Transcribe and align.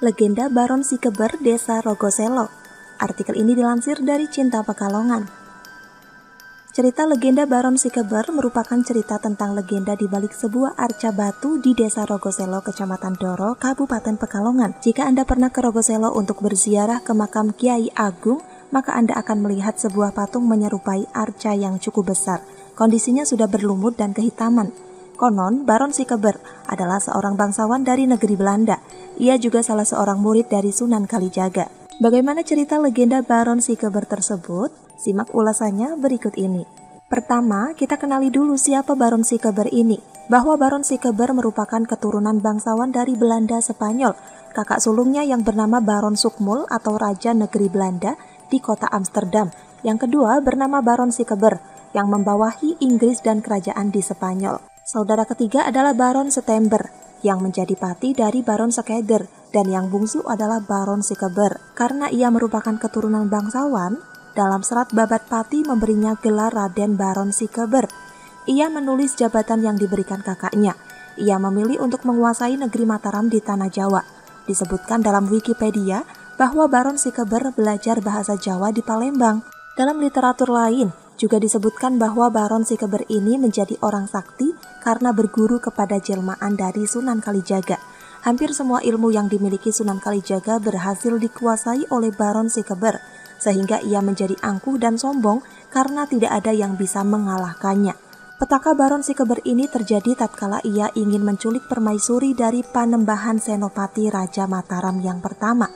Legenda 0.00 0.48
Baron 0.48 0.80
Sikeber 0.80 1.36
Desa 1.44 1.84
Rogoselo. 1.84 2.48
Artikel 2.96 3.36
ini 3.36 3.52
dilansir 3.52 4.00
dari 4.00 4.32
Cinta 4.32 4.64
Pekalongan. 4.64 5.28
Cerita 6.72 7.04
legenda 7.04 7.44
Baron 7.44 7.76
Sikeber 7.76 8.32
merupakan 8.32 8.80
cerita 8.80 9.20
tentang 9.20 9.52
legenda 9.52 9.92
di 9.92 10.08
balik 10.08 10.32
sebuah 10.32 10.80
arca 10.80 11.12
batu 11.12 11.60
di 11.60 11.76
Desa 11.76 12.08
Rogoselo, 12.08 12.64
Kecamatan 12.64 13.12
Doro, 13.20 13.60
Kabupaten 13.60 14.16
Pekalongan. 14.16 14.80
Jika 14.80 15.04
Anda 15.04 15.28
pernah 15.28 15.52
ke 15.52 15.60
Rogoselo 15.60 16.16
untuk 16.16 16.40
berziarah 16.40 17.04
ke 17.04 17.12
makam 17.12 17.52
Kiai 17.52 17.92
Agung, 17.92 18.40
maka 18.72 18.96
Anda 18.96 19.20
akan 19.20 19.44
melihat 19.44 19.76
sebuah 19.76 20.16
patung 20.16 20.48
menyerupai 20.48 21.12
arca 21.12 21.52
yang 21.52 21.76
cukup 21.76 22.16
besar. 22.16 22.40
Kondisinya 22.72 23.28
sudah 23.28 23.52
berlumut 23.52 24.00
dan 24.00 24.16
kehitaman. 24.16 24.72
Konon, 25.20 25.68
Baron 25.68 25.92
Sikeber 25.92 26.40
adalah 26.64 26.96
seorang 26.96 27.36
bangsawan 27.36 27.84
dari 27.84 28.08
negeri 28.08 28.40
Belanda. 28.40 28.80
Ia 29.20 29.36
juga 29.36 29.60
salah 29.60 29.84
seorang 29.84 30.16
murid 30.16 30.48
dari 30.48 30.72
Sunan 30.72 31.04
Kalijaga. 31.04 31.68
Bagaimana 32.00 32.40
cerita 32.40 32.80
legenda 32.80 33.20
Baron 33.20 33.60
Sikeber 33.60 34.08
tersebut? 34.08 34.72
Simak 34.96 35.36
ulasannya 35.36 36.00
berikut 36.00 36.40
ini. 36.40 36.64
Pertama, 37.12 37.76
kita 37.76 38.00
kenali 38.00 38.32
dulu 38.32 38.56
siapa 38.56 38.96
Baron 38.96 39.20
Sikeber 39.20 39.68
ini. 39.68 40.00
Bahwa 40.32 40.56
Baron 40.56 40.88
Sikeber 40.88 41.36
merupakan 41.36 41.84
keturunan 41.84 42.40
bangsawan 42.40 42.88
dari 42.88 43.12
Belanda 43.12 43.60
Spanyol. 43.60 44.16
Kakak 44.56 44.80
sulungnya 44.80 45.20
yang 45.20 45.44
bernama 45.44 45.84
Baron 45.84 46.16
Sukmul 46.16 46.64
atau 46.72 46.96
Raja 46.96 47.36
Negeri 47.36 47.68
Belanda 47.68 48.16
di 48.48 48.56
kota 48.56 48.88
Amsterdam. 48.88 49.52
Yang 49.84 50.08
kedua 50.08 50.40
bernama 50.40 50.80
Baron 50.80 51.12
Sikeber 51.12 51.60
yang 51.92 52.08
membawahi 52.08 52.80
Inggris 52.80 53.20
dan 53.20 53.44
kerajaan 53.44 53.92
di 53.92 54.00
Spanyol. 54.00 54.70
Saudara 54.90 55.22
ketiga 55.22 55.70
adalah 55.70 55.94
Baron 55.94 56.34
Setember 56.34 56.90
yang 57.22 57.38
menjadi 57.38 57.78
pati 57.78 58.10
dari 58.10 58.42
Baron 58.42 58.74
Sekeder 58.74 59.30
dan 59.54 59.70
yang 59.70 59.86
bungsu 59.86 60.26
adalah 60.26 60.58
Baron 60.66 61.06
Sikeber. 61.06 61.62
Karena 61.78 62.10
ia 62.10 62.26
merupakan 62.26 62.74
keturunan 62.74 63.30
bangsawan, 63.30 64.02
dalam 64.34 64.66
serat 64.66 64.90
babat 64.90 65.30
pati 65.30 65.62
memberinya 65.62 66.18
gelar 66.18 66.50
Raden 66.50 66.98
Baron 66.98 67.30
Sikeber. 67.30 67.86
Ia 68.50 68.66
menulis 68.66 69.14
jabatan 69.14 69.62
yang 69.62 69.78
diberikan 69.78 70.26
kakaknya. 70.26 70.74
Ia 71.22 71.38
memilih 71.38 71.78
untuk 71.78 72.02
menguasai 72.02 72.58
negeri 72.58 72.82
Mataram 72.82 73.30
di 73.30 73.38
Tanah 73.38 73.70
Jawa. 73.70 74.02
Disebutkan 74.50 75.06
dalam 75.06 75.30
Wikipedia 75.30 76.02
bahwa 76.34 76.66
Baron 76.66 76.98
Sikeber 76.98 77.54
belajar 77.54 78.02
bahasa 78.02 78.34
Jawa 78.34 78.74
di 78.74 78.82
Palembang. 78.82 79.46
Dalam 79.78 80.02
literatur 80.02 80.50
lain, 80.50 80.90
juga 81.14 81.38
disebutkan 81.38 81.94
bahwa 82.00 82.26
Baron 82.32 82.66
Sikeber 82.66 83.06
ini 83.06 83.38
menjadi 83.38 83.78
orang 83.86 84.10
sakti 84.10 84.50
karena 84.80 85.12
berguru 85.14 85.60
kepada 85.60 86.00
jelmaan 86.00 86.56
dari 86.56 86.88
Sunan 86.88 87.20
Kalijaga. 87.22 87.78
Hampir 88.20 88.52
semua 88.52 88.84
ilmu 88.84 89.12
yang 89.12 89.32
dimiliki 89.32 89.72
Sunan 89.72 90.00
Kalijaga 90.00 90.60
berhasil 90.60 91.16
dikuasai 91.16 91.88
oleh 91.88 92.12
Baron 92.12 92.52
Sikeber, 92.52 93.00
sehingga 93.40 93.80
ia 93.80 94.04
menjadi 94.04 94.36
angkuh 94.44 94.76
dan 94.76 95.00
sombong 95.00 95.40
karena 95.72 96.04
tidak 96.04 96.28
ada 96.44 96.52
yang 96.52 96.76
bisa 96.76 97.00
mengalahkannya. 97.00 97.96
Petaka 98.40 98.72
Baron 98.72 99.04
Sikeber 99.04 99.44
ini 99.44 99.68
terjadi 99.68 100.16
tatkala 100.16 100.64
ia 100.64 100.88
ingin 100.96 101.20
menculik 101.20 101.68
permaisuri 101.68 102.32
dari 102.32 102.64
Panembahan 102.64 103.36
Senopati 103.36 104.08
Raja 104.08 104.48
Mataram 104.48 104.96
yang 105.04 105.20
pertama. 105.20 105.68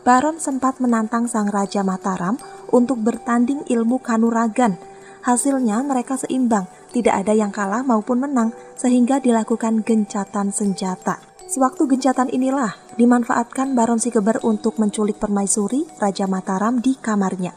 Baron 0.00 0.40
sempat 0.40 0.80
menantang 0.80 1.28
sang 1.28 1.52
Raja 1.52 1.84
Mataram 1.84 2.40
untuk 2.72 3.04
bertanding 3.04 3.68
ilmu 3.68 4.00
kanuragan. 4.00 4.80
Hasilnya 5.24 5.82
mereka 5.82 6.14
seimbang, 6.16 6.70
tidak 6.96 7.20
ada 7.20 7.36
yang 7.36 7.52
kalah 7.52 7.84
maupun 7.84 8.24
menang, 8.24 8.56
sehingga 8.80 9.20
dilakukan 9.20 9.84
gencatan 9.84 10.48
senjata. 10.48 11.20
Sewaktu 11.44 11.84
gencatan 11.84 12.32
inilah 12.32 12.72
dimanfaatkan 12.96 13.76
Baron 13.76 14.00
Sikeber 14.00 14.40
untuk 14.40 14.80
menculik 14.80 15.20
permaisuri 15.20 15.84
Raja 16.00 16.24
Mataram 16.24 16.80
di 16.80 16.96
kamarnya. 16.96 17.52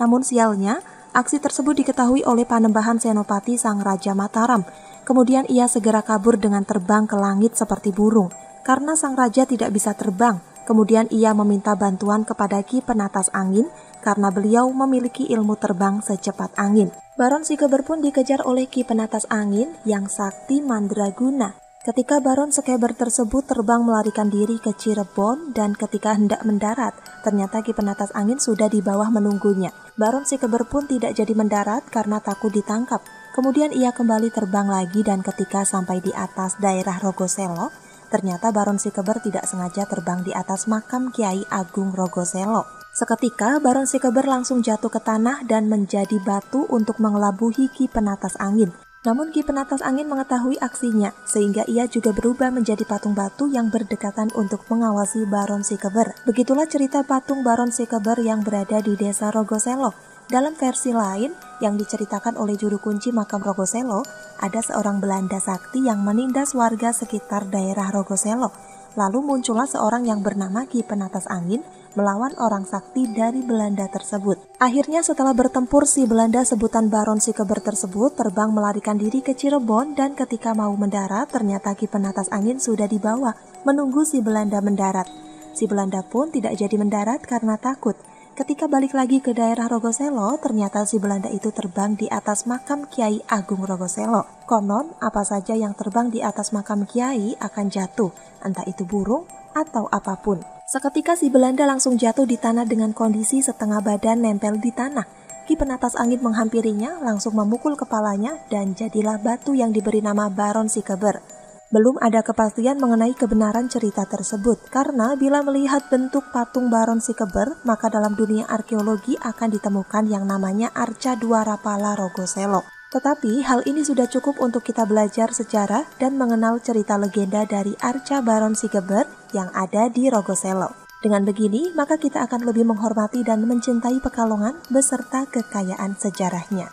Namun 0.00 0.24
sialnya, 0.24 0.80
aksi 1.12 1.36
tersebut 1.36 1.84
diketahui 1.84 2.24
oleh 2.24 2.48
Panembahan 2.48 2.96
Senopati 2.96 3.60
sang 3.60 3.84
Raja 3.84 4.16
Mataram. 4.16 4.64
Kemudian 5.04 5.44
ia 5.52 5.68
segera 5.68 6.00
kabur 6.00 6.40
dengan 6.40 6.64
terbang 6.64 7.04
ke 7.04 7.14
langit 7.20 7.54
seperti 7.54 7.92
burung. 7.92 8.32
Karena 8.64 8.96
sang 8.96 9.16
raja 9.16 9.48
tidak 9.48 9.72
bisa 9.72 9.96
terbang, 9.96 10.36
Kemudian 10.68 11.08
ia 11.08 11.32
meminta 11.32 11.72
bantuan 11.72 12.28
kepada 12.28 12.60
Ki 12.60 12.84
Penatas 12.84 13.32
Angin 13.32 13.72
karena 14.04 14.28
beliau 14.28 14.68
memiliki 14.68 15.24
ilmu 15.24 15.56
terbang 15.56 16.04
secepat 16.04 16.52
angin. 16.60 16.92
Baron 17.18 17.42
Sikeber 17.42 17.82
pun 17.82 17.98
dikejar 17.98 18.46
oleh 18.46 18.70
Ki 18.70 18.86
Penatas 18.86 19.26
Angin 19.26 19.74
yang 19.82 20.06
sakti 20.06 20.62
mandraguna. 20.62 21.58
Ketika 21.82 22.22
Baron 22.22 22.54
Sekeber 22.54 22.94
tersebut 22.94 23.42
terbang 23.42 23.82
melarikan 23.82 24.30
diri 24.30 24.62
ke 24.62 24.70
Cirebon 24.70 25.50
dan 25.50 25.74
ketika 25.74 26.14
hendak 26.14 26.46
mendarat, 26.46 26.94
ternyata 27.26 27.66
Ki 27.66 27.74
Penatas 27.74 28.14
Angin 28.14 28.38
sudah 28.38 28.70
di 28.70 28.78
bawah 28.78 29.10
menunggunya. 29.10 29.74
Baron 29.98 30.30
Sikeber 30.30 30.70
pun 30.70 30.86
tidak 30.86 31.18
jadi 31.18 31.34
mendarat 31.34 31.90
karena 31.90 32.22
takut 32.22 32.54
ditangkap. 32.54 33.02
Kemudian 33.34 33.74
ia 33.74 33.90
kembali 33.90 34.30
terbang 34.30 34.70
lagi 34.70 35.02
dan 35.02 35.18
ketika 35.26 35.66
sampai 35.66 35.98
di 35.98 36.14
atas 36.14 36.54
daerah 36.62 37.02
Rogoselo, 37.02 37.74
Ternyata 38.08 38.56
Baron 38.56 38.80
Sikeber 38.80 39.20
tidak 39.20 39.44
sengaja 39.44 39.84
terbang 39.84 40.24
di 40.24 40.32
atas 40.32 40.64
makam 40.64 41.12
Kiai 41.12 41.44
Agung 41.52 41.92
Rogoselo. 41.92 42.64
Seketika 42.98 43.62
Baron 43.62 43.86
Sikeber 43.86 44.26
langsung 44.26 44.58
jatuh 44.58 44.90
ke 44.90 44.98
tanah 44.98 45.46
dan 45.46 45.70
menjadi 45.70 46.18
batu 46.18 46.66
untuk 46.66 46.98
mengelabuhi 46.98 47.70
Ki 47.70 47.86
Penatas 47.86 48.34
Angin. 48.42 48.74
Namun 49.06 49.30
Ki 49.30 49.46
Penatas 49.46 49.86
Angin 49.86 50.10
mengetahui 50.10 50.58
aksinya, 50.58 51.14
sehingga 51.22 51.62
ia 51.70 51.86
juga 51.86 52.10
berubah 52.10 52.50
menjadi 52.50 52.82
patung 52.82 53.14
batu 53.14 53.46
yang 53.54 53.70
berdekatan 53.70 54.34
untuk 54.34 54.66
mengawasi 54.66 55.30
Baron 55.30 55.62
Sikeber. 55.62 56.10
Begitulah 56.26 56.66
cerita 56.66 57.06
patung 57.06 57.46
Baron 57.46 57.70
Sikeber 57.70 58.18
yang 58.18 58.42
berada 58.42 58.82
di 58.82 58.98
desa 58.98 59.30
Rogoselo. 59.30 59.94
Dalam 60.26 60.58
versi 60.58 60.90
lain, 60.90 61.30
yang 61.62 61.78
diceritakan 61.78 62.34
oleh 62.34 62.58
juru 62.58 62.82
kunci 62.82 63.14
makam 63.14 63.46
Rogoselo, 63.46 64.02
ada 64.42 64.58
seorang 64.58 64.98
Belanda 64.98 65.38
sakti 65.38 65.86
yang 65.86 66.02
menindas 66.02 66.50
warga 66.50 66.90
sekitar 66.90 67.46
daerah 67.46 67.94
Rogoselo. 67.94 68.50
Lalu 68.98 69.22
muncullah 69.22 69.70
seorang 69.70 70.10
yang 70.10 70.26
bernama 70.26 70.66
Ki 70.66 70.82
Penatas 70.82 71.30
Angin 71.30 71.62
melawan 71.94 72.34
orang 72.36 72.66
sakti 72.66 73.08
dari 73.08 73.40
Belanda 73.40 73.86
tersebut. 73.88 74.36
Akhirnya 74.58 75.00
setelah 75.00 75.32
bertempur 75.32 75.86
si 75.86 76.04
Belanda 76.04 76.42
sebutan 76.42 76.90
Baron 76.92 77.22
Sikeber 77.22 77.62
tersebut 77.62 78.18
terbang 78.18 78.50
melarikan 78.50 78.98
diri 78.98 79.22
ke 79.24 79.32
Cirebon 79.32 79.94
dan 79.94 80.18
ketika 80.18 80.52
mau 80.52 80.74
mendarat 80.74 81.30
ternyata 81.30 81.72
Ki 81.78 81.86
Penatas 81.86 82.28
Angin 82.34 82.58
sudah 82.58 82.90
dibawa 82.90 83.38
menunggu 83.62 84.02
si 84.04 84.18
Belanda 84.18 84.58
mendarat. 84.58 85.08
Si 85.56 85.64
Belanda 85.64 86.04
pun 86.06 86.30
tidak 86.34 86.54
jadi 86.58 86.76
mendarat 86.78 87.24
karena 87.24 87.58
takut. 87.58 87.96
Ketika 88.38 88.70
balik 88.70 88.94
lagi 88.94 89.18
ke 89.18 89.34
daerah 89.34 89.66
Rogoselo, 89.66 90.38
ternyata 90.38 90.86
si 90.86 91.02
Belanda 91.02 91.26
itu 91.26 91.50
terbang 91.50 91.98
di 91.98 92.06
atas 92.06 92.46
makam 92.46 92.86
Kiai 92.86 93.18
Agung 93.26 93.66
Rogoselo. 93.66 94.46
Konon, 94.46 94.94
apa 95.02 95.26
saja 95.26 95.58
yang 95.58 95.74
terbang 95.74 96.06
di 96.14 96.22
atas 96.22 96.54
makam 96.54 96.86
Kiai 96.86 97.34
akan 97.34 97.66
jatuh, 97.66 98.14
entah 98.46 98.62
itu 98.70 98.86
burung 98.86 99.26
atau 99.58 99.90
apa 99.90 100.14
pun. 100.22 100.57
Seketika 100.68 101.16
si 101.16 101.32
Belanda 101.32 101.64
langsung 101.64 101.96
jatuh 101.96 102.28
di 102.28 102.36
tanah 102.36 102.68
dengan 102.68 102.92
kondisi 102.92 103.40
setengah 103.40 103.80
badan 103.80 104.20
nempel 104.20 104.60
di 104.60 104.68
tanah. 104.68 105.08
Ki 105.48 105.56
penatas 105.56 105.96
angin 105.96 106.20
menghampirinya, 106.20 107.00
langsung 107.00 107.40
memukul 107.40 107.72
kepalanya, 107.72 108.36
dan 108.52 108.76
jadilah 108.76 109.16
batu 109.16 109.56
yang 109.56 109.72
diberi 109.72 110.04
nama 110.04 110.28
Baron 110.28 110.68
Sikeber. 110.68 111.24
Belum 111.72 111.96
ada 112.04 112.20
kepastian 112.20 112.76
mengenai 112.84 113.16
kebenaran 113.16 113.72
cerita 113.72 114.04
tersebut, 114.04 114.68
karena 114.68 115.16
bila 115.16 115.40
melihat 115.40 115.88
bentuk 115.88 116.28
patung 116.36 116.68
Baron 116.68 117.00
Sikeber, 117.00 117.64
maka 117.64 117.88
dalam 117.88 118.12
dunia 118.12 118.44
arkeologi 118.44 119.16
akan 119.16 119.48
ditemukan 119.48 120.04
yang 120.04 120.28
namanya 120.28 120.68
Arca 120.76 121.16
Dua 121.16 121.48
Rapala 121.48 121.96
Rogoselo. 121.96 122.77
Tetapi 122.88 123.44
hal 123.44 123.68
ini 123.68 123.84
sudah 123.84 124.08
cukup 124.08 124.40
untuk 124.40 124.64
kita 124.64 124.88
belajar 124.88 125.28
sejarah 125.28 125.84
dan 126.00 126.16
mengenal 126.16 126.56
cerita 126.64 126.96
legenda 126.96 127.44
dari 127.44 127.76
Arca 127.84 128.24
Baron 128.24 128.56
Sikeber 128.56 129.04
yang 129.36 129.52
ada 129.52 129.92
di 129.92 130.08
Rogoselo. 130.08 130.72
Dengan 130.98 131.22
begini, 131.22 131.70
maka 131.76 132.00
kita 132.00 132.24
akan 132.26 132.48
lebih 132.48 132.66
menghormati 132.66 133.22
dan 133.22 133.44
mencintai 133.46 134.00
Pekalongan 134.00 134.58
beserta 134.72 135.28
kekayaan 135.30 135.94
sejarahnya. 135.94 136.72